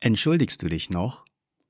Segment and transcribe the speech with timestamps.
[0.00, 1.24] Entschuldigst du dich noch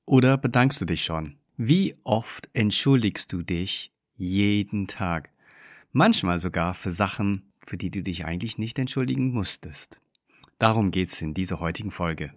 [0.05, 1.39] oder bedankst du dich schon?
[1.57, 5.31] Wie oft entschuldigst du dich jeden Tag?
[5.93, 9.99] Manchmal sogar für Sachen, für die du dich eigentlich nicht entschuldigen musstest.
[10.59, 12.35] Darum geht's in dieser heutigen Folge.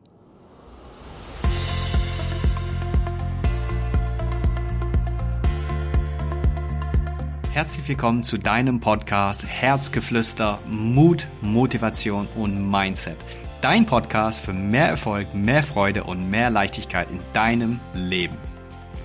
[7.51, 13.17] Herzlich willkommen zu deinem Podcast Herzgeflüster, Mut, Motivation und Mindset
[13.61, 18.35] dein Podcast für mehr Erfolg, mehr Freude und mehr Leichtigkeit in deinem Leben.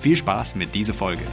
[0.01, 1.25] Viel Spaß mit dieser Folge.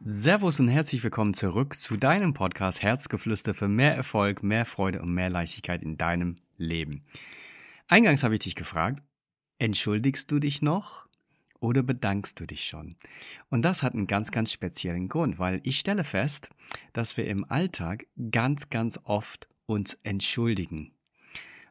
[0.00, 5.14] Servus und herzlich willkommen zurück zu deinem Podcast Herzgeflüster für mehr Erfolg, mehr Freude und
[5.14, 7.04] mehr Leichtigkeit in deinem Leben.
[7.86, 9.02] Eingangs habe ich dich gefragt,
[9.58, 11.03] entschuldigst du dich noch?
[11.64, 12.94] Oder bedankst du dich schon?
[13.48, 16.50] Und das hat einen ganz, ganz speziellen Grund, weil ich stelle fest,
[16.92, 20.92] dass wir im Alltag ganz, ganz oft uns entschuldigen.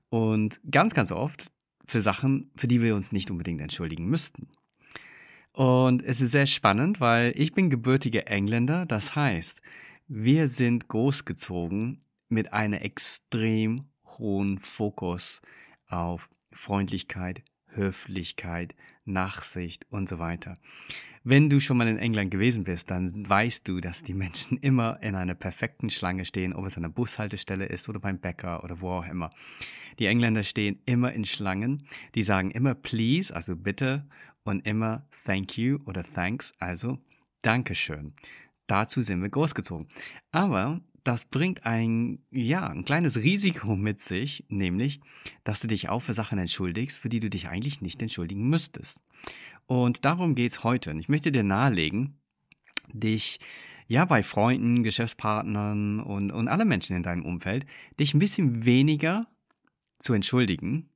[0.09, 1.45] Und ganz, ganz oft
[1.85, 4.47] für Sachen, für die wir uns nicht unbedingt entschuldigen müssten.
[5.51, 9.61] Und es ist sehr spannend, weil ich bin gebürtiger Engländer, das heißt,
[10.07, 15.41] wir sind großgezogen mit einem extrem hohen Fokus
[15.87, 17.43] auf Freundlichkeit,
[17.75, 20.55] Höflichkeit, Nachsicht und so weiter.
[21.23, 25.01] Wenn du schon mal in England gewesen bist, dann weißt du, dass die Menschen immer
[25.01, 28.81] in einer perfekten Schlange stehen, ob es an der Bushaltestelle ist oder beim Bäcker oder
[28.81, 29.29] wo auch immer.
[29.99, 31.85] Die Engländer stehen immer in Schlangen,
[32.15, 34.05] die sagen immer please, also bitte,
[34.43, 36.99] und immer thank you oder thanks, also
[37.41, 38.13] Dankeschön.
[38.67, 39.87] Dazu sind wir großgezogen.
[40.31, 45.01] Aber das bringt ein, ja, ein kleines Risiko mit sich, nämlich,
[45.43, 48.99] dass du dich auch für Sachen entschuldigst, für die du dich eigentlich nicht entschuldigen müsstest.
[49.65, 50.91] Und darum geht's heute.
[50.91, 52.19] Und ich möchte dir nahelegen,
[52.91, 53.39] dich
[53.87, 57.65] ja bei Freunden, Geschäftspartnern und, und alle Menschen in deinem Umfeld,
[57.99, 59.27] dich ein bisschen weniger
[59.99, 60.89] zu entschuldigen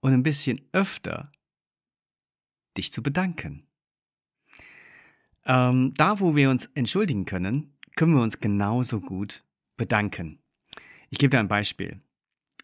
[0.00, 1.32] und ein bisschen öfter
[2.76, 3.66] dich zu bedanken.
[5.46, 9.44] Ähm, da, wo wir uns entschuldigen können, können wir uns genauso gut
[9.76, 10.38] bedanken.
[11.10, 12.00] Ich gebe dir ein Beispiel.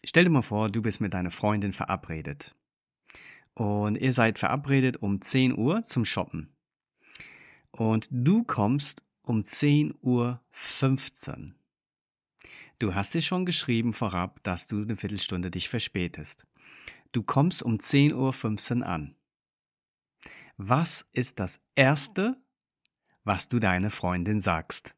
[0.04, 2.54] Stell dir mal vor, du bist mit deiner Freundin verabredet.
[3.54, 6.54] Und ihr seid verabredet um 10 Uhr zum Shoppen.
[7.70, 11.54] Und du kommst um 10 Uhr 15.
[12.78, 16.46] Du hast dir schon geschrieben vorab, dass du eine Viertelstunde dich verspätest.
[17.12, 19.14] Du kommst um 10 Uhr 15 an.
[20.56, 22.36] Was ist das Erste,
[23.24, 24.94] was du deiner Freundin sagst?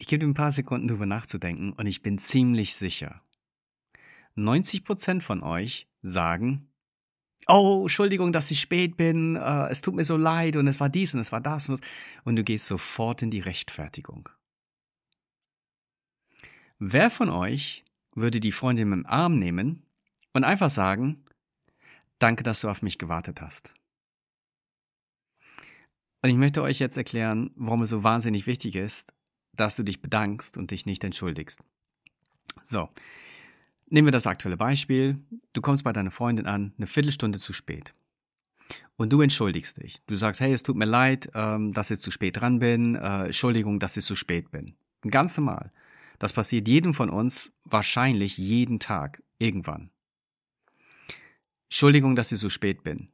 [0.00, 3.20] Ich gebe dir ein paar Sekunden darüber nachzudenken und ich bin ziemlich sicher.
[4.34, 6.72] 90% von euch sagen,
[7.46, 10.88] oh, Entschuldigung, dass ich spät bin, uh, es tut mir so leid und es war
[10.88, 14.30] dies und es war das und du gehst sofort in die Rechtfertigung.
[16.78, 17.84] Wer von euch
[18.14, 19.82] würde die Freundin im Arm nehmen
[20.32, 21.26] und einfach sagen,
[22.18, 23.74] danke, dass du auf mich gewartet hast?
[26.22, 29.12] Und ich möchte euch jetzt erklären, warum es so wahnsinnig wichtig ist,
[29.52, 31.60] dass du dich bedankst und dich nicht entschuldigst.
[32.62, 32.88] So,
[33.88, 35.18] nehmen wir das aktuelle Beispiel.
[35.52, 37.94] Du kommst bei deiner Freundin an, eine Viertelstunde zu spät.
[38.96, 40.00] Und du entschuldigst dich.
[40.06, 42.94] Du sagst, hey, es tut mir leid, ähm, dass ich zu spät dran bin.
[42.94, 44.74] Äh, Entschuldigung, dass ich zu spät bin.
[45.02, 45.72] Ganz normal.
[46.18, 49.90] Das passiert jedem von uns wahrscheinlich jeden Tag, irgendwann.
[51.70, 53.08] Entschuldigung, dass ich so spät bin.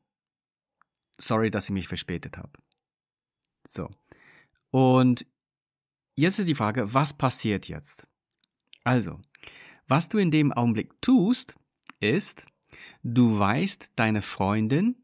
[1.18, 2.50] Sorry, dass ich mich verspätet habe.
[3.66, 3.90] So.
[4.70, 5.24] Und
[6.18, 8.06] Jetzt ist die Frage, was passiert jetzt?
[8.84, 9.20] Also,
[9.86, 11.54] was du in dem Augenblick tust,
[12.00, 12.46] ist,
[13.02, 14.96] du weist deine Freundin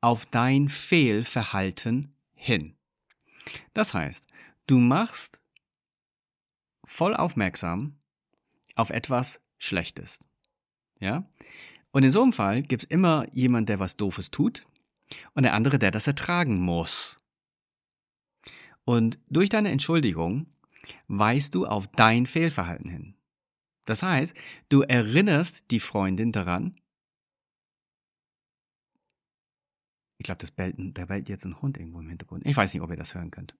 [0.00, 2.76] auf dein Fehlverhalten hin.
[3.74, 4.26] Das heißt,
[4.66, 5.40] du machst
[6.84, 8.00] voll aufmerksam
[8.74, 10.18] auf etwas Schlechtes.
[10.98, 11.30] Ja?
[11.92, 14.66] Und in so einem Fall gibt es immer jemand, der was Doofes tut
[15.34, 17.20] und der andere, der das ertragen muss.
[18.84, 20.46] Und durch deine Entschuldigung
[21.08, 23.14] weist du auf dein Fehlverhalten hin.
[23.84, 24.36] Das heißt,
[24.68, 26.80] du erinnerst die Freundin daran,
[30.18, 32.46] ich glaube, bellt, da bellt jetzt ein Hund irgendwo im Hintergrund.
[32.46, 33.54] Ich weiß nicht, ob ihr das hören könnt.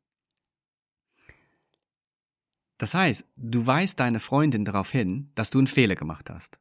[2.79, 6.59] Das heißt, du weist deine Freundin darauf hin, dass du einen Fehler gemacht hast.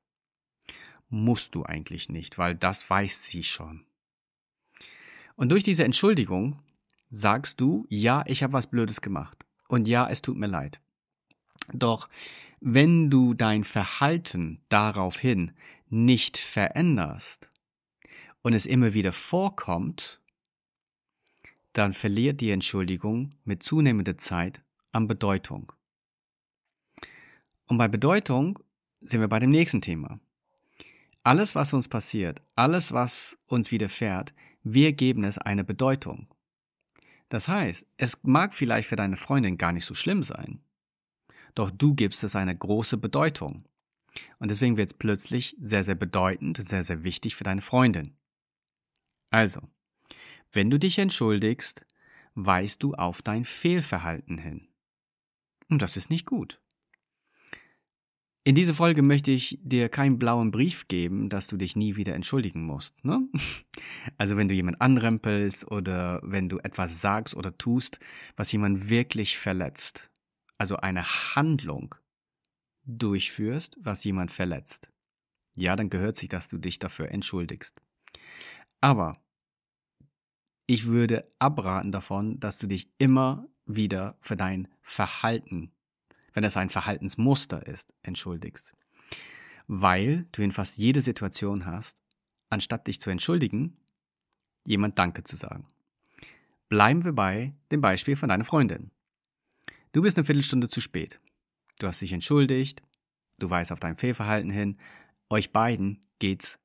[1.09, 3.85] Musst du eigentlich nicht, weil das weiß sie schon.
[5.35, 6.59] Und durch diese Entschuldigung
[7.13, 10.81] sagst du, ja, ich habe was Blödes gemacht und ja, es tut mir leid.
[11.71, 12.09] Doch
[12.59, 15.51] wenn du dein Verhalten daraufhin
[15.89, 17.49] nicht veränderst
[18.41, 20.21] und es immer wieder vorkommt,
[21.73, 25.71] dann verliert die Entschuldigung mit zunehmender Zeit an Bedeutung.
[27.67, 28.59] Und bei Bedeutung
[29.01, 30.19] sind wir bei dem nächsten Thema.
[31.23, 34.33] Alles, was uns passiert, alles, was uns widerfährt,
[34.63, 36.32] wir geben es eine Bedeutung.
[37.33, 40.63] Das heißt, es mag vielleicht für deine Freundin gar nicht so schlimm sein,
[41.55, 43.67] doch du gibst es eine große Bedeutung.
[44.37, 48.15] Und deswegen wird es plötzlich sehr, sehr bedeutend, sehr, sehr wichtig für deine Freundin.
[49.31, 49.61] Also,
[50.51, 51.87] wenn du dich entschuldigst,
[52.35, 54.67] weist du auf dein Fehlverhalten hin.
[55.69, 56.61] Und das ist nicht gut.
[58.45, 62.13] In dieser Folge möchte ich dir keinen blauen Brief geben, dass du dich nie wieder
[62.13, 63.03] entschuldigen musst.
[63.05, 63.27] Ne?
[64.17, 67.99] Also wenn du jemand anrempelst oder wenn du etwas sagst oder tust,
[68.35, 70.09] was jemand wirklich verletzt.
[70.57, 71.95] Also eine Handlung
[72.85, 74.89] durchführst, was jemand verletzt.
[75.55, 77.81] Ja, dann gehört sich, dass du dich dafür entschuldigst.
[78.81, 79.23] Aber
[80.67, 85.72] ich würde abraten davon, dass du dich immer wieder für dein Verhalten,
[86.33, 88.73] wenn es ein Verhaltensmuster ist, entschuldigst.
[89.67, 91.97] Weil du in fast jede Situation hast,
[92.49, 93.77] anstatt dich zu entschuldigen,
[94.65, 95.67] jemand Danke zu sagen.
[96.69, 98.91] Bleiben wir bei dem Beispiel von deiner Freundin.
[99.91, 101.19] Du bist eine Viertelstunde zu spät.
[101.79, 102.81] Du hast dich entschuldigt,
[103.39, 104.77] du weißt auf dein Fehlverhalten hin,
[105.29, 106.59] euch beiden geht's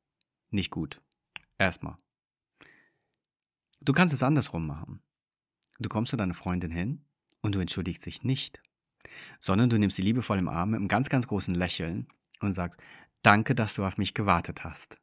[0.50, 1.00] nicht gut.
[1.58, 1.96] Erstmal.
[3.80, 5.02] Du kannst es andersrum machen.
[5.78, 7.04] Du kommst zu deiner Freundin hin
[7.40, 8.62] und du entschuldigst dich nicht,
[9.40, 12.08] sondern du nimmst sie liebevoll im Arm mit einem ganz, ganz großen Lächeln
[12.40, 12.80] und sagst,
[13.22, 14.98] danke, dass du auf mich gewartet hast.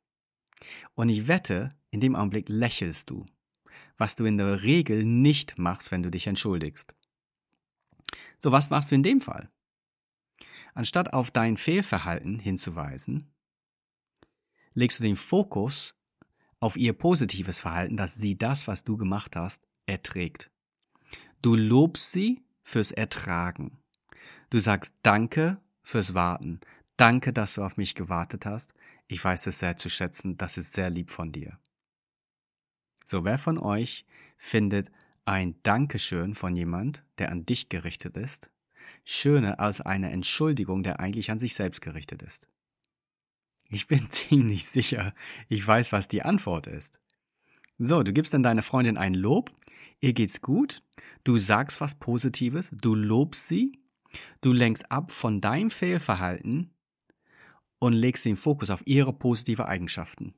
[0.93, 3.25] Und ich wette, in dem Augenblick lächelst du,
[3.97, 6.93] was du in der Regel nicht machst, wenn du dich entschuldigst.
[8.39, 9.49] So, was machst du in dem Fall?
[10.73, 13.33] Anstatt auf dein Fehlverhalten hinzuweisen,
[14.73, 15.95] legst du den Fokus
[16.59, 20.51] auf ihr positives Verhalten, dass sie das, was du gemacht hast, erträgt.
[21.41, 23.77] Du lobst sie fürs Ertragen.
[24.49, 26.59] Du sagst Danke fürs Warten.
[26.97, 28.73] Danke, dass du auf mich gewartet hast.
[29.07, 30.37] Ich weiß es sehr zu schätzen.
[30.37, 31.59] Das ist sehr lieb von dir.
[33.05, 34.05] So, wer von euch
[34.37, 34.91] findet
[35.25, 38.49] ein Dankeschön von jemand, der an dich gerichtet ist,
[39.03, 42.47] schöner als eine Entschuldigung, der eigentlich an sich selbst gerichtet ist?
[43.69, 45.13] Ich bin ziemlich sicher,
[45.49, 46.99] ich weiß, was die Antwort ist.
[47.77, 49.51] So, du gibst dann deiner Freundin ein Lob,
[49.99, 50.81] ihr geht's gut,
[51.23, 53.84] du sagst was Positives, du lobst sie,
[54.41, 56.73] du lenkst ab von deinem Fehlverhalten
[57.79, 60.33] und legst den Fokus auf ihre positive Eigenschaften.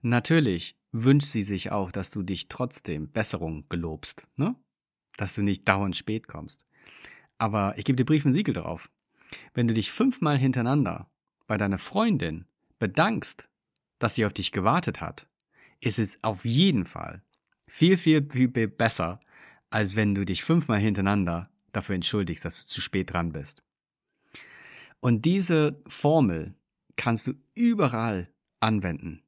[0.00, 4.56] Natürlich wünscht sie sich auch, dass du dich trotzdem Besserung gelobst, ne?
[5.16, 6.66] Dass du nicht dauernd spät kommst.
[7.38, 8.90] Aber ich gebe dir Brief und Siegel drauf.
[9.54, 11.10] Wenn du dich fünfmal hintereinander
[11.46, 12.46] bei deiner Freundin
[12.78, 13.48] bedankst,
[13.98, 15.28] dass sie auf dich gewartet hat,
[15.80, 17.22] ist es auf jeden Fall
[17.66, 19.20] viel, viel, viel besser,
[19.70, 23.62] als wenn du dich fünfmal hintereinander dafür entschuldigst, dass du zu spät dran bist.
[25.00, 26.54] Und diese Formel
[26.96, 28.28] kannst du überall
[28.60, 29.22] anwenden.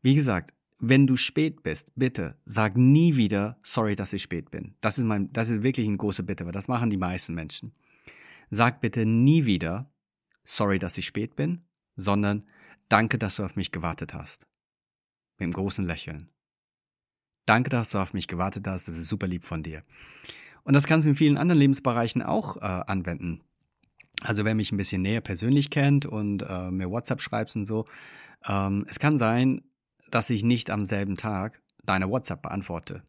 [0.00, 4.74] Wie gesagt, wenn du spät bist, bitte sag nie wieder, sorry, dass ich spät bin.
[4.80, 7.72] Das ist mein, das ist wirklich eine große Bitte, weil das machen die meisten Menschen.
[8.50, 9.92] Sag bitte nie wieder,
[10.44, 11.62] sorry, dass ich spät bin,
[11.94, 12.48] sondern
[12.88, 14.46] danke, dass du auf mich gewartet hast.
[15.38, 16.30] Mit einem großen Lächeln.
[17.46, 19.84] Danke, dass du auf mich gewartet hast, das ist super lieb von dir.
[20.64, 23.40] Und das kannst du in vielen anderen Lebensbereichen auch äh, anwenden.
[24.20, 27.86] Also wer mich ein bisschen näher persönlich kennt und äh, mir WhatsApp schreibst und so,
[28.46, 29.62] ähm, es kann sein,
[30.10, 33.02] dass ich nicht am selben Tag deine WhatsApp beantworte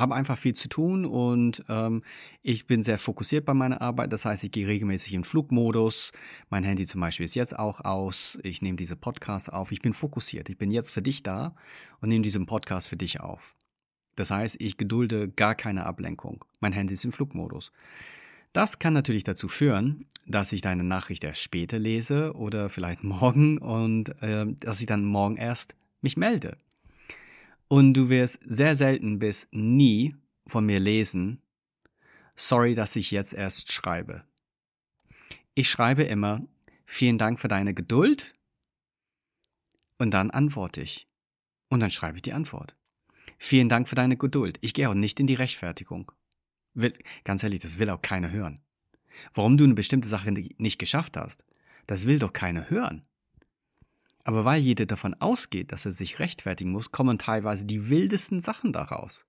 [0.00, 2.02] habe einfach viel zu tun und ähm,
[2.42, 4.12] ich bin sehr fokussiert bei meiner Arbeit.
[4.12, 6.12] Das heißt, ich gehe regelmäßig in Flugmodus.
[6.50, 8.38] Mein Handy zum Beispiel ist jetzt auch aus.
[8.42, 9.72] Ich nehme diese Podcast auf.
[9.72, 10.48] Ich bin fokussiert.
[10.48, 11.54] Ich bin jetzt für dich da
[12.00, 13.55] und nehme diesen Podcast für dich auf.
[14.16, 16.44] Das heißt, ich gedulde gar keine Ablenkung.
[16.60, 17.70] Mein Handy ist im Flugmodus.
[18.52, 23.58] Das kann natürlich dazu führen, dass ich deine Nachricht erst später lese oder vielleicht morgen
[23.58, 26.56] und äh, dass ich dann morgen erst mich melde.
[27.68, 31.42] Und du wirst sehr selten bis nie von mir lesen,
[32.34, 34.24] sorry, dass ich jetzt erst schreibe.
[35.54, 36.42] Ich schreibe immer,
[36.84, 38.34] vielen Dank für deine Geduld
[39.98, 41.06] und dann antworte ich.
[41.68, 42.76] Und dann schreibe ich die Antwort.
[43.38, 44.58] Vielen Dank für deine Geduld.
[44.60, 46.12] Ich gehe auch nicht in die Rechtfertigung.
[46.74, 48.60] Will, ganz ehrlich, das will auch keiner hören.
[49.34, 51.44] Warum du eine bestimmte Sache nicht geschafft hast,
[51.86, 53.02] das will doch keiner hören.
[54.24, 58.72] Aber weil jeder davon ausgeht, dass er sich rechtfertigen muss, kommen teilweise die wildesten Sachen
[58.72, 59.24] daraus.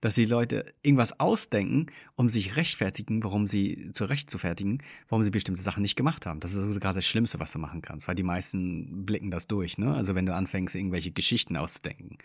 [0.00, 1.86] Dass die Leute irgendwas ausdenken,
[2.16, 6.40] um sich rechtfertigen, warum sie zurechtzufertigen, warum sie bestimmte Sachen nicht gemacht haben.
[6.40, 9.78] Das ist gerade das Schlimmste, was du machen kannst, weil die meisten blicken das durch,
[9.78, 9.94] ne?
[9.94, 12.18] Also wenn du anfängst, irgendwelche Geschichten auszudenken.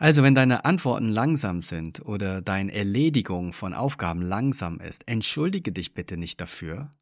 [0.00, 5.92] Also wenn deine Antworten langsam sind oder deine Erledigung von Aufgaben langsam ist, entschuldige dich
[5.92, 6.94] bitte nicht dafür,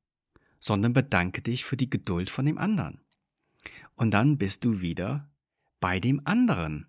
[0.58, 3.00] sondern bedanke dich für die Geduld von dem anderen.
[3.94, 5.30] Und dann bist du wieder
[5.78, 6.88] bei dem anderen.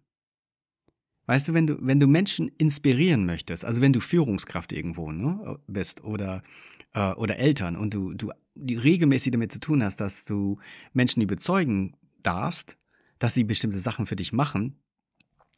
[1.27, 5.59] Weißt du, wenn du, wenn du Menschen inspirieren möchtest, also wenn du Führungskraft irgendwo ne,
[5.67, 6.41] bist oder,
[6.95, 10.57] äh, oder Eltern und du, du regelmäßig damit zu tun hast, dass du
[10.91, 12.79] Menschen überzeugen darfst,
[13.19, 14.81] dass sie bestimmte Sachen für dich machen,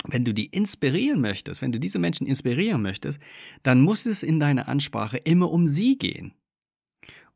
[0.08, 3.20] wenn du die inspirieren möchtest, wenn du diese Menschen inspirieren möchtest,
[3.64, 6.34] dann muss es in deiner Ansprache immer um sie gehen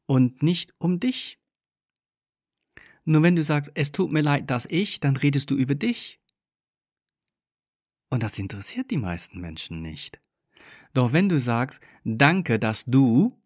[0.05, 1.39] und nicht um dich.
[3.03, 6.19] Nur wenn du sagst, es tut mir leid, dass ich, dann redest du über dich.
[8.10, 10.19] Und das interessiert die meisten Menschen nicht.
[10.93, 13.38] Doch wenn du sagst, danke, dass du,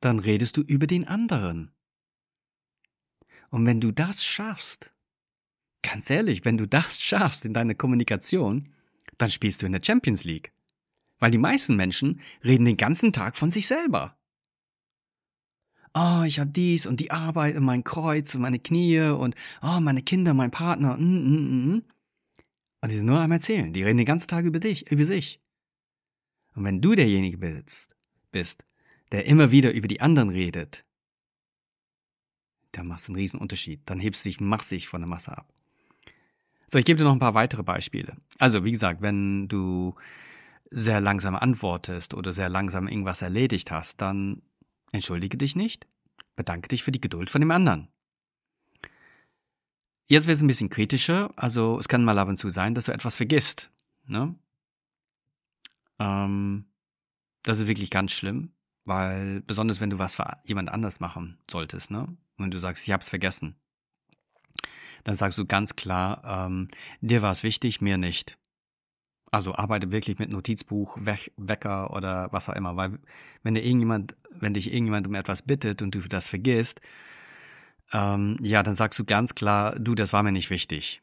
[0.00, 1.70] dann redest du über den anderen.
[3.50, 4.91] Und wenn du das schaffst,
[5.82, 8.68] ganz ehrlich, wenn du das schaffst in deiner Kommunikation,
[9.18, 10.52] dann spielst du in der Champions League.
[11.18, 14.16] Weil die meisten Menschen reden den ganzen Tag von sich selber.
[15.94, 19.78] Oh, ich habe dies und die Arbeit und mein Kreuz und meine Knie und oh,
[19.80, 20.96] meine Kinder, mein Partner.
[20.96, 21.74] Mm, mm, mm.
[21.74, 21.84] mm.
[22.80, 23.72] Und die sind nur am Erzählen.
[23.72, 25.40] Die reden den ganzen Tag über dich, über sich.
[26.54, 27.94] Und wenn du derjenige bist,
[28.30, 28.64] bist,
[29.12, 30.84] der immer wieder über die anderen redet,
[32.72, 33.82] dann machst du einen riesen Unterschied.
[33.84, 35.51] Dann hebst du dich massig von der Masse ab.
[36.72, 38.16] So, ich gebe dir noch ein paar weitere Beispiele.
[38.38, 39.94] Also, wie gesagt, wenn du
[40.70, 44.40] sehr langsam antwortest oder sehr langsam irgendwas erledigt hast, dann
[44.90, 45.86] entschuldige dich nicht,
[46.34, 47.88] bedanke dich für die Geduld von dem anderen.
[50.06, 51.34] Jetzt wird es ein bisschen kritischer.
[51.36, 53.70] Also es kann mal ab und zu sein, dass du etwas vergisst.
[54.06, 54.34] Ne?
[55.98, 56.64] Ähm,
[57.42, 58.54] das ist wirklich ganz schlimm,
[58.86, 62.16] weil besonders wenn du was für jemand anders machen solltest, ne?
[62.38, 63.56] Und du sagst, ich hab's vergessen,
[65.04, 66.68] dann sagst du ganz klar, ähm,
[67.00, 68.38] dir war es wichtig, mir nicht.
[69.30, 72.98] Also arbeite wirklich mit Notizbuch, We Wecker oder was auch immer, weil
[73.42, 76.80] wenn dir irgendjemand, wenn dich irgendjemand um etwas bittet und du das vergisst,
[77.92, 81.02] ähm, ja, dann sagst du ganz klar, du, das war mir nicht wichtig.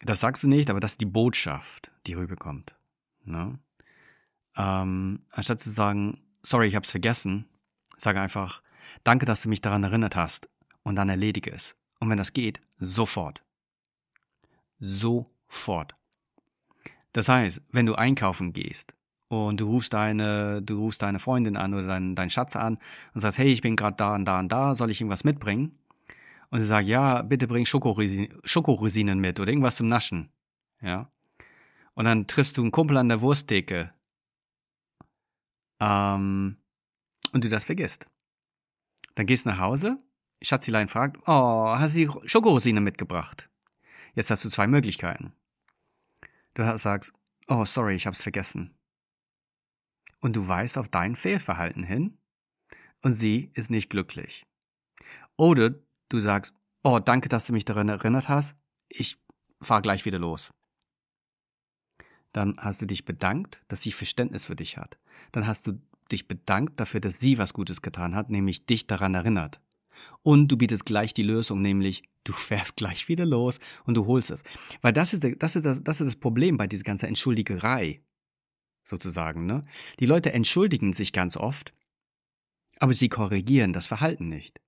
[0.00, 2.74] Das sagst du nicht, aber das ist die Botschaft, die rüberkommt.
[3.24, 3.58] Ne?
[4.56, 7.46] Ähm, anstatt zu sagen, sorry, ich hab's vergessen,
[7.96, 8.62] sage einfach,
[9.04, 10.48] danke, dass du mich daran erinnert hast
[10.82, 11.77] und dann erledige es.
[12.00, 13.42] Und wenn das geht, sofort.
[14.78, 15.94] Sofort.
[17.12, 18.94] Das heißt, wenn du einkaufen gehst
[19.28, 22.78] und du rufst deine, du rufst deine Freundin an oder deinen, deinen Schatz an
[23.14, 25.78] und sagst, hey, ich bin gerade da und da und da, soll ich irgendwas mitbringen?
[26.50, 30.30] und sie sagt, ja, bitte bring Schokorosinen mit oder irgendwas zum Naschen.
[30.80, 31.10] Ja.
[31.94, 33.92] Und dann triffst du einen Kumpel an der Wursttheke.
[35.80, 36.56] Ähm,
[37.32, 38.06] und du das vergisst.
[39.14, 39.98] Dann gehst du nach Hause,
[40.42, 43.48] Schatzilein fragt, oh, hast du die Schokorosine mitgebracht?
[44.14, 45.32] Jetzt hast du zwei Möglichkeiten.
[46.54, 47.12] Du sagst,
[47.48, 48.76] oh, sorry, ich hab's vergessen.
[50.20, 52.18] Und du weißt auf dein Fehlverhalten hin
[53.02, 54.46] und sie ist nicht glücklich.
[55.36, 55.74] Oder
[56.08, 58.56] du sagst, oh, danke, dass du mich daran erinnert hast,
[58.88, 59.22] ich
[59.60, 60.52] fahr gleich wieder los.
[62.32, 64.98] Dann hast du dich bedankt, dass sie Verständnis für dich hat.
[65.32, 65.80] Dann hast du
[66.10, 69.60] dich bedankt dafür, dass sie was Gutes getan hat, nämlich dich daran erinnert.
[70.22, 74.30] Und du bietest gleich die Lösung, nämlich du fährst gleich wieder los und du holst
[74.30, 74.42] es.
[74.82, 78.02] Weil das ist, das ist, das, das, ist das Problem bei dieser ganzen Entschuldigerei,
[78.84, 79.46] sozusagen.
[79.46, 79.64] Ne?
[80.00, 81.72] Die Leute entschuldigen sich ganz oft,
[82.78, 84.60] aber sie korrigieren das Verhalten nicht.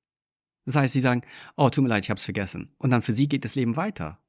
[0.67, 1.23] Das heißt, sie sagen,
[1.57, 2.75] oh, tut mir leid, ich hab's vergessen.
[2.79, 4.21] Und dann für sie geht das Leben weiter.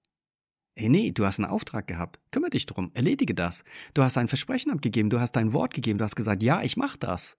[0.75, 2.20] Ey, nee, du hast einen Auftrag gehabt.
[2.31, 3.63] Kümmere dich drum, erledige das.
[3.93, 6.77] Du hast ein Versprechen abgegeben, du hast dein Wort gegeben, du hast gesagt, ja, ich
[6.77, 7.38] mach das.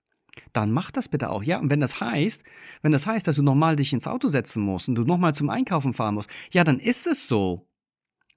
[0.53, 1.59] Dann mach das bitte auch, ja.
[1.59, 2.45] Und wenn das heißt,
[2.83, 5.51] wenn das heißt, dass du nochmal dich ins Auto setzen musst und du nochmal zum
[5.51, 7.67] Einkaufen fahren musst, ja, dann ist es so.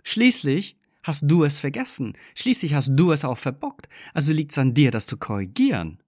[0.03, 2.17] Schließlich hast du es vergessen.
[2.35, 3.87] Schließlich hast du es auch verbockt.
[4.13, 6.01] Also liegt es an dir, das zu korrigieren.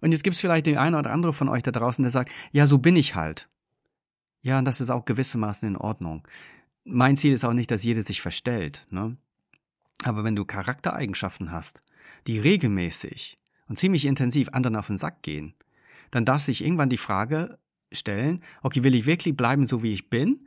[0.00, 2.30] Und jetzt gibt es vielleicht den einen oder andere von euch da draußen, der sagt,
[2.50, 3.48] ja, so bin ich halt.
[4.42, 6.26] Ja, und das ist auch gewissermaßen in Ordnung.
[6.84, 8.84] Mein Ziel ist auch nicht, dass jeder sich verstellt.
[8.90, 9.16] Ne?
[10.02, 11.80] Aber wenn du Charaktereigenschaften hast,
[12.26, 13.38] die regelmäßig
[13.72, 15.54] und ziemlich intensiv anderen auf den Sack gehen,
[16.10, 17.58] dann darf sich irgendwann die Frage
[17.90, 20.46] stellen, okay, will ich wirklich bleiben, so wie ich bin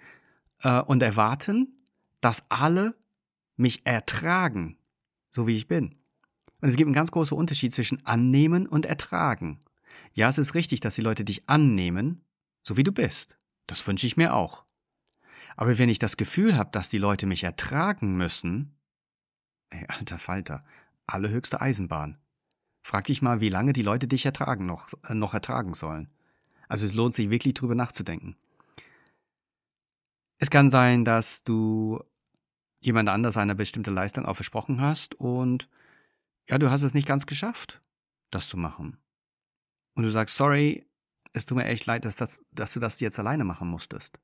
[0.61, 1.73] äh, und erwarten,
[2.21, 2.95] dass alle
[3.55, 4.77] mich ertragen,
[5.31, 5.95] so wie ich bin.
[6.61, 9.59] Und es gibt einen ganz großen Unterschied zwischen annehmen und ertragen.
[10.13, 12.21] Ja, es ist richtig, dass die Leute dich annehmen,
[12.61, 13.39] so wie du bist.
[13.65, 14.65] Das wünsche ich mir auch.
[15.55, 18.77] Aber wenn ich das Gefühl habe, dass die Leute mich ertragen müssen,
[19.71, 20.63] ey, alter Falter,
[21.07, 22.19] allerhöchste Eisenbahn.
[22.85, 26.07] Frag dich mal, wie lange die Leute dich ertragen noch, äh, noch ertragen sollen.
[26.67, 28.35] Also es lohnt sich wirklich drüber nachzudenken.
[30.37, 32.03] Es kann sein, dass du
[32.79, 35.67] jemand anders eine bestimmte Leistung auch versprochen hast und
[36.47, 37.81] ja, du hast es nicht ganz geschafft,
[38.29, 38.99] das zu machen.
[39.95, 40.85] Und du sagst, sorry,
[41.33, 44.19] es tut mir echt leid, dass, das, dass du das jetzt alleine machen musstest.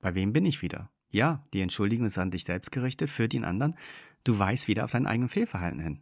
[0.00, 0.90] Bei wem bin ich wieder?
[1.10, 3.78] Ja, die Entschuldigung ist an dich selbst gerichtet, für den anderen.
[4.24, 6.00] Du weißt wieder auf dein eigenes Fehlverhalten hin.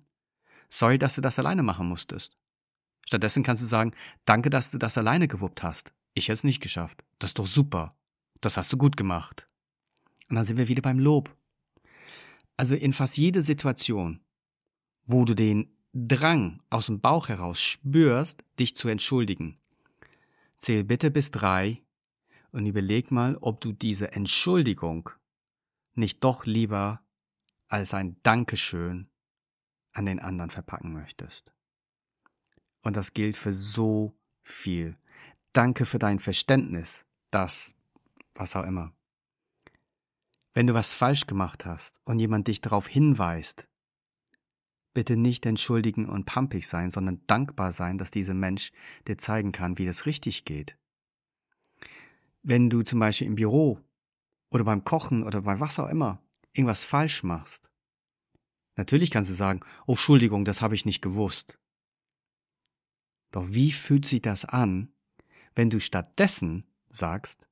[0.71, 2.37] Sorry, dass du das alleine machen musstest.
[3.07, 3.93] Stattdessen kannst du sagen,
[4.25, 5.93] danke, dass du das alleine gewuppt hast.
[6.15, 7.03] Ich hätte es nicht geschafft.
[7.19, 7.97] Das ist doch super.
[8.41, 9.49] Das hast du gut gemacht.
[10.29, 11.37] Und dann sind wir wieder beim Lob.
[12.57, 14.21] Also in fast jeder Situation,
[15.05, 19.59] wo du den Drang aus dem Bauch heraus spürst, dich zu entschuldigen,
[20.57, 21.83] zähl bitte bis drei
[22.53, 25.11] und überleg mal, ob du diese Entschuldigung
[25.95, 27.03] nicht doch lieber
[27.67, 29.10] als ein Dankeschön
[29.93, 31.53] an den anderen verpacken möchtest.
[32.83, 34.97] Und das gilt für so viel.
[35.53, 37.75] Danke für dein Verständnis, das,
[38.35, 38.93] was auch immer.
[40.53, 43.69] Wenn du was falsch gemacht hast und jemand dich darauf hinweist,
[44.95, 48.73] bitte nicht entschuldigen und pampig sein, sondern dankbar sein, dass dieser Mensch
[49.07, 50.77] dir zeigen kann, wie das richtig geht.
[52.43, 53.81] Wenn du zum Beispiel im Büro
[54.51, 57.70] oder beim Kochen oder bei was auch immer irgendwas falsch machst,
[58.81, 61.59] natürlich kannst du sagen, oh Entschuldigung, das habe ich nicht gewusst.
[63.31, 64.93] Doch wie fühlt sich das an,
[65.55, 67.47] wenn du stattdessen sagst,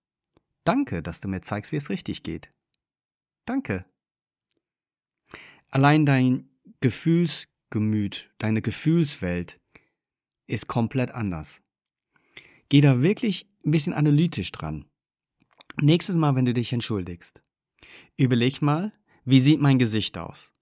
[0.64, 2.50] danke, dass du mir zeigst, wie es richtig geht.
[3.44, 3.84] Danke.
[5.70, 6.48] Allein dein
[6.80, 9.60] Gefühlsgemüt, deine Gefühlswelt
[10.46, 11.60] ist komplett anders.
[12.70, 14.86] Geh da wirklich ein bisschen analytisch dran.
[15.80, 17.42] Nächstes Mal, wenn du dich entschuldigst,
[18.16, 18.92] überleg mal,
[19.24, 20.52] wie sieht mein Gesicht aus?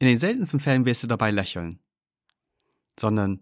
[0.00, 1.78] In den seltensten Fällen wirst du dabei lächeln,
[2.98, 3.40] sondern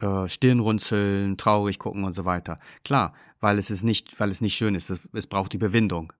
[0.00, 2.60] äh, Stirnrunzeln, traurig gucken und so weiter.
[2.84, 4.90] Klar, weil es ist nicht, weil es nicht schön ist.
[4.90, 6.12] Es, es braucht Überwindung.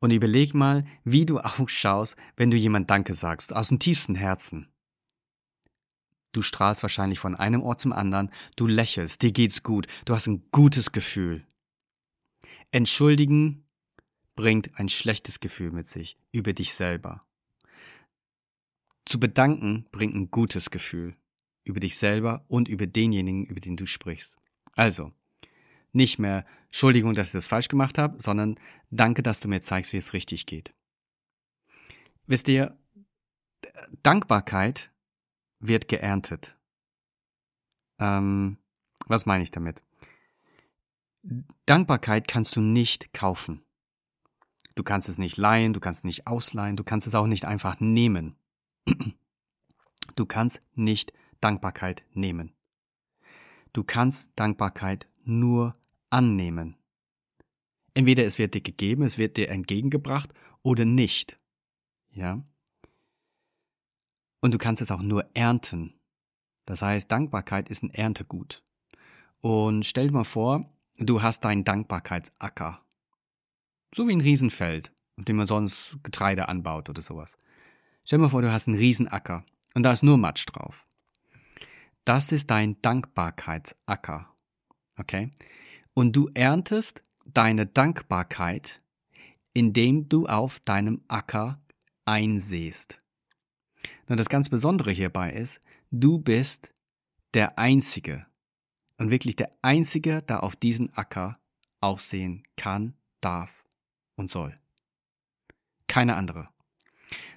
[0.00, 4.68] Und überleg mal, wie du ausschaust, wenn du jemand Danke sagst, aus dem tiefsten Herzen.
[6.32, 10.26] Du strahlst wahrscheinlich von einem Ort zum anderen, du lächelst, dir geht's gut, du hast
[10.26, 11.46] ein gutes Gefühl.
[12.72, 13.68] Entschuldigen
[14.34, 17.24] bringt ein schlechtes Gefühl mit sich über dich selber.
[19.04, 21.16] Zu bedanken bringt ein gutes Gefühl
[21.64, 24.36] über dich selber und über denjenigen, über den du sprichst.
[24.74, 25.12] Also,
[25.92, 28.58] nicht mehr Entschuldigung, dass ich das falsch gemacht habe, sondern
[28.90, 30.74] danke, dass du mir zeigst, wie es richtig geht.
[32.26, 32.76] Wisst ihr,
[34.02, 34.90] Dankbarkeit
[35.58, 36.56] wird geerntet.
[37.98, 38.58] Ähm,
[39.06, 39.82] was meine ich damit?
[41.66, 43.62] Dankbarkeit kannst du nicht kaufen.
[44.74, 47.44] Du kannst es nicht leihen, du kannst es nicht ausleihen, du kannst es auch nicht
[47.44, 48.36] einfach nehmen.
[50.16, 52.52] Du kannst nicht Dankbarkeit nehmen.
[53.72, 55.76] Du kannst Dankbarkeit nur
[56.10, 56.76] annehmen.
[57.94, 61.38] Entweder es wird dir gegeben, es wird dir entgegengebracht oder nicht.
[62.10, 62.42] Ja?
[64.40, 65.94] Und du kannst es auch nur ernten.
[66.66, 68.62] Das heißt, Dankbarkeit ist ein Erntegut.
[69.40, 72.80] Und stell dir mal vor, du hast deinen Dankbarkeitsacker.
[73.94, 77.36] So wie ein Riesenfeld, auf dem man sonst Getreide anbaut oder sowas.
[78.04, 80.86] Stell dir mal vor, du hast einen Riesenacker und da ist nur Matsch drauf.
[82.04, 84.28] Das ist dein Dankbarkeitsacker.
[84.98, 85.30] Okay?
[85.94, 88.82] Und du erntest deine Dankbarkeit,
[89.54, 91.60] indem du auf deinem Acker
[92.04, 93.00] einsähst.
[94.08, 95.60] Und das ganz Besondere hierbei ist,
[95.90, 96.74] du bist
[97.34, 98.26] der Einzige
[98.98, 101.38] und wirklich der Einzige, der auf diesen Acker
[101.80, 103.64] aussehen kann, darf
[104.16, 104.58] und soll.
[105.86, 106.51] Keine andere.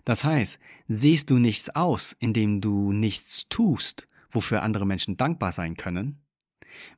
[0.03, 5.75] Das heißt, siehst du nichts aus, indem du nichts tust, wofür andere Menschen dankbar sein
[5.77, 6.21] können,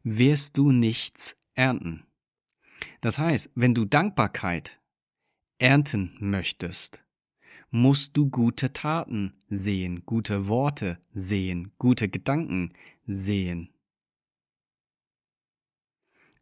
[0.03, 2.05] wirst du nichts ernten.
[3.01, 4.79] Das heißt, wenn du Dankbarkeit
[5.59, 7.03] ernten möchtest,
[7.69, 12.73] musst du gute Taten sehen, gute Worte sehen, gute Gedanken
[13.05, 13.69] sehen.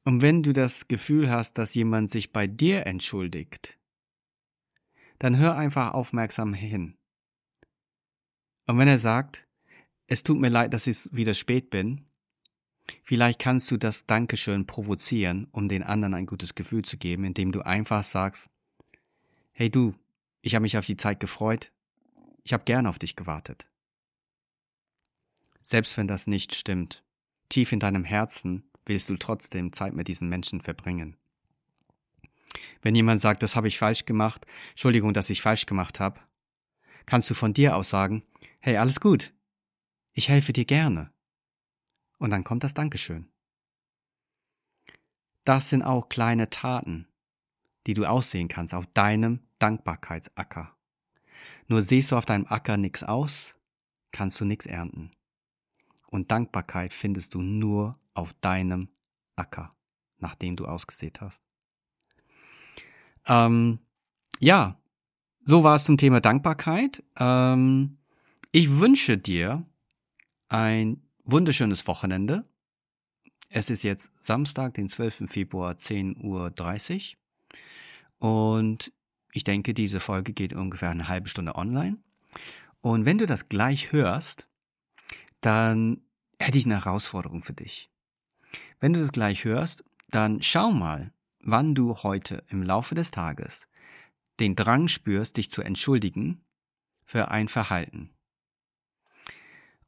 [0.03, 3.79] Und wenn du das Gefühl hast, dass jemand sich bei dir entschuldigt,
[5.19, 6.97] dann hör einfach aufmerksam hin.
[8.67, 9.47] Und wenn er sagt,
[10.07, 12.05] es tut mir leid, dass ich wieder spät bin.
[13.03, 17.51] Vielleicht kannst du das Dankeschön provozieren, um den anderen ein gutes Gefühl zu geben, indem
[17.51, 18.49] du einfach sagst,
[19.53, 19.95] hey du,
[20.41, 21.71] ich habe mich auf die Zeit gefreut,
[22.43, 23.67] ich habe gern auf dich gewartet.
[25.63, 27.03] Selbst wenn das nicht stimmt,
[27.49, 31.17] tief in deinem Herzen willst du trotzdem Zeit mit diesen Menschen verbringen.
[32.85, 36.19] Wenn jemand sagt, das habe ich falsch gemacht, Entschuldigung, dass ich falsch gemacht habe,
[37.07, 38.21] kannst du von dir aus sagen,
[38.59, 39.33] hey, alles gut,
[40.11, 41.11] ich helfe dir gerne.
[42.19, 43.27] Und dann kommt das Dankeschön.
[45.45, 47.07] Das sind auch kleine Taten,
[47.87, 50.77] die du aussehen kannst auf deinem Dankbarkeitsacker.
[51.67, 53.55] Nur siehst du auf deinem Acker nichts aus,
[54.11, 55.09] kannst du nichts ernten.
[56.05, 58.89] Und Dankbarkeit findest du nur auf deinem
[59.35, 59.75] Acker,
[60.19, 61.44] nachdem du ausgesät hast.
[63.27, 63.79] Ähm,
[64.39, 64.79] ja,
[65.43, 67.03] so war es zum Thema Dankbarkeit.
[67.17, 67.97] Ähm,
[68.51, 69.65] ich wünsche dir
[70.47, 72.45] ein wunderschönes Wochenende.
[73.49, 75.29] Es ist jetzt Samstag, den 12.
[75.29, 77.15] Februar, 10.30
[78.19, 78.39] Uhr.
[78.57, 78.91] Und
[79.31, 81.97] ich denke, diese Folge geht ungefähr eine halbe Stunde online.
[82.81, 84.47] Und wenn du das gleich hörst,
[85.41, 86.01] dann
[86.39, 87.89] hätte ich eine Herausforderung für dich.
[88.79, 91.11] Wenn du das gleich hörst, dann schau mal,
[91.45, 93.67] wann du heute im Laufe des Tages
[94.39, 96.43] den Drang spürst, dich zu entschuldigen
[97.05, 98.09] für ein Verhalten.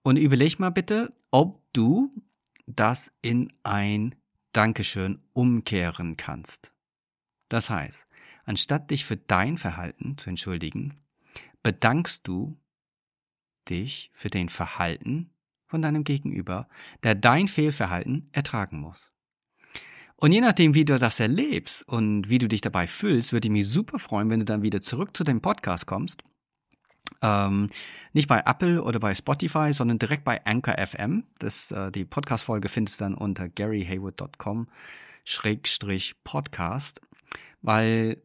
[0.03, 2.11] Und überleg mal bitte, ob du
[2.65, 4.15] das in ein
[4.53, 6.71] Dankeschön umkehren kannst.
[7.49, 8.05] Das heißt,
[8.45, 10.95] anstatt dich für dein Verhalten zu entschuldigen,
[11.63, 12.57] bedankst du
[13.67, 15.31] dich für den Verhalten
[15.65, 16.69] von deinem Gegenüber,
[17.03, 19.11] der dein Fehlverhalten ertragen muss.
[20.19, 23.51] Und je nachdem, wie du das erlebst und wie du dich dabei fühlst, würde ich
[23.51, 26.23] mich super freuen, wenn du dann wieder zurück zu dem Podcast kommst.
[27.21, 27.69] Ähm,
[28.13, 31.23] nicht bei Apple oder bei Spotify, sondern direkt bei Anchor FM.
[31.37, 34.67] Das, äh, die Podcast-Folge findest du dann unter garyhayward.com
[35.23, 36.99] Schrägstrich Podcast,
[37.61, 38.17] weil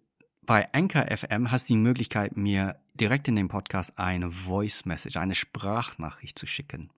[0.47, 5.17] bei Anchor FM hast du die Möglichkeit, mir direkt in den Podcast eine Voice Message,
[5.19, 6.89] eine Sprachnachricht zu schicken.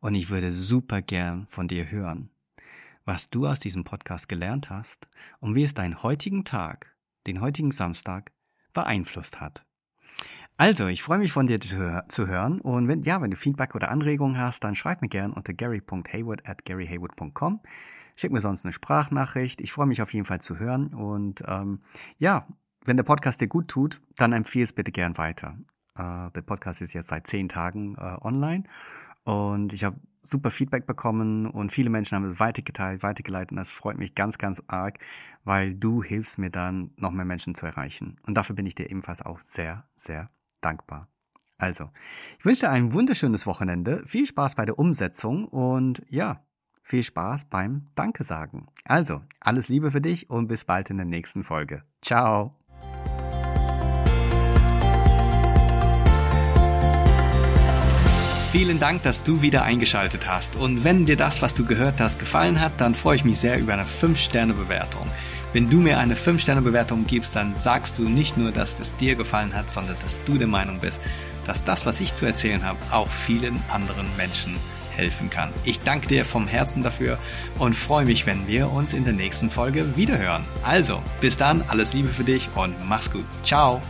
[0.00, 2.31] Und ich würde super gern von dir hören
[3.04, 5.08] was du aus diesem Podcast gelernt hast
[5.40, 6.94] und wie es deinen heutigen Tag,
[7.26, 8.32] den heutigen Samstag,
[8.72, 9.64] beeinflusst hat.
[10.56, 13.90] Also, ich freue mich von dir zu hören und wenn, ja, wenn du Feedback oder
[13.90, 17.60] Anregungen hast, dann schreib mir gern unter gary.hayward at garyhayward.com.
[18.14, 19.60] Schick mir sonst eine Sprachnachricht.
[19.60, 21.80] Ich freue mich auf jeden Fall zu hören und ähm,
[22.18, 22.46] ja,
[22.84, 25.56] wenn der Podcast dir gut tut, dann empfehle es bitte gern weiter.
[25.96, 28.64] Äh, der Podcast ist jetzt seit zehn Tagen äh, online
[29.24, 33.70] und ich habe super Feedback bekommen und viele Menschen haben es weitergeteilt, weitergeleitet und das
[33.70, 34.98] freut mich ganz, ganz arg,
[35.44, 38.16] weil du hilfst mir dann, noch mehr Menschen zu erreichen.
[38.26, 40.28] Und dafür bin ich dir ebenfalls auch sehr, sehr
[40.60, 41.08] dankbar.
[41.58, 41.90] Also,
[42.38, 46.44] ich wünsche dir ein wunderschönes Wochenende, viel Spaß bei der Umsetzung und ja,
[46.82, 48.66] viel Spaß beim Danke sagen.
[48.84, 51.84] Also, alles Liebe für dich und bis bald in der nächsten Folge.
[52.00, 52.61] Ciao.
[58.52, 60.56] Vielen Dank, dass du wieder eingeschaltet hast.
[60.56, 63.58] Und wenn dir das, was du gehört hast, gefallen hat, dann freue ich mich sehr
[63.58, 65.06] über eine 5-Sterne-Bewertung.
[65.54, 69.54] Wenn du mir eine 5-Sterne-Bewertung gibst, dann sagst du nicht nur, dass es dir gefallen
[69.54, 71.00] hat, sondern dass du der Meinung bist,
[71.46, 74.56] dass das, was ich zu erzählen habe, auch vielen anderen Menschen
[74.94, 75.48] helfen kann.
[75.64, 77.18] Ich danke dir vom Herzen dafür
[77.58, 80.44] und freue mich, wenn wir uns in der nächsten Folge wiederhören.
[80.62, 83.24] Also, bis dann, alles Liebe für dich und mach's gut.
[83.42, 83.80] Ciao.